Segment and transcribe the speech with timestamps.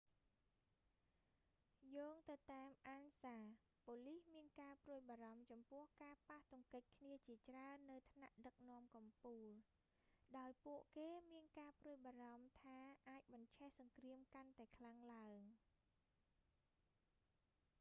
[1.95, 3.35] យោងទៅតាម ansa
[3.85, 9.47] បូលីសមានការព្រួយបារម្ភចំពោះការប៉ះទង្គិចគ្នាជាច្រើននៅថ្នាក់ដឹកនាំកំពូល
[10.37, 12.77] ដោយពួកគេមានការព្រួយបារម្ភថា
[13.07, 15.39] អាចបញ្ឆេះសង្គ្រាមកាន់តែខ្លាំងឡើង